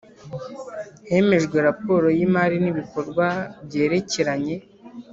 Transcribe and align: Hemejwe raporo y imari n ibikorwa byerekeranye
Hemejwe 1.09 1.57
raporo 1.67 2.07
y 2.17 2.21
imari 2.27 2.57
n 2.63 2.65
ibikorwa 2.71 3.25
byerekeranye 3.65 4.55